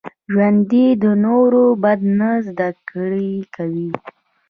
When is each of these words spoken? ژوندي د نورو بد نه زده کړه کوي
ژوندي 0.31 0.85
د 1.03 1.05
نورو 1.25 1.63
بد 1.83 1.99
نه 2.19 2.31
زده 2.47 2.69
کړه 2.89 3.27
کوي 3.55 3.89